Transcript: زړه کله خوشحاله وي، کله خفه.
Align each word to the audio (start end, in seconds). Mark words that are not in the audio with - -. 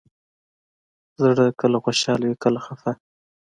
زړه 1.21 1.45
کله 1.61 1.77
خوشحاله 1.83 2.25
وي، 2.27 2.37
کله 2.43 2.59
خفه. 2.65 2.91